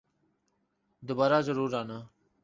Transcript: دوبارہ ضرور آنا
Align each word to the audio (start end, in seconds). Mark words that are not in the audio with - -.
دوبارہ 1.03 1.39
ضرور 1.47 1.71
آنا 1.81 1.99